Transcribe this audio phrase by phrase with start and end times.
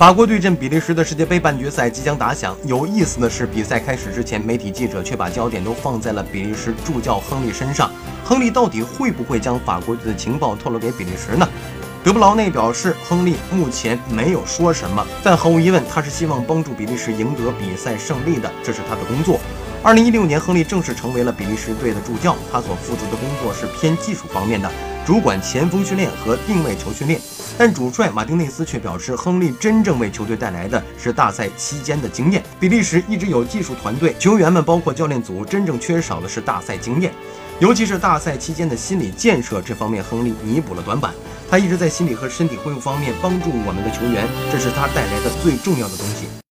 [0.00, 2.56] 法国对阵比利时的世界杯半决赛即将打响。
[2.64, 7.90] 有意思的是，比赛开始之前，媒体记者却把焦点都放在了比利时助教亨利身上。
[8.24, 11.46] 亨利到底会不会将法国队的情报透露给比利时呢？
[12.02, 19.38] 德布劳内表示，亨利目前没有说什么，但毫无疑问，他是希望帮助比利时赢得比赛胜利的，这是他的工作。
[19.82, 24.70] 二零一六年，亨利正式成为了比利时队的助教，他所负责的工作是偏技术方面的，
[25.06, 27.20] 主管前锋训练和定位球训练。
[27.58, 32.42] 但主帅马丁内斯却表示，亨利真正为球队带来的是大赛期间的经验。
[32.58, 37.12] 比利时一直有技术团队，球员们包括教练组，真正缺少的是大赛经验，
[37.58, 41.12] 尤其是大赛期间的心理建设这方面，亨利弥补了短板。
[41.50, 46.29] 他一直在心理和身体恢复方面帮助我们的球员，这是他带来的最重要的东西。